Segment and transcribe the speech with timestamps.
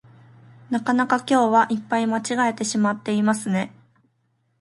[0.71, 3.71] なかなか今日はいっぱい間違えてしまっていますね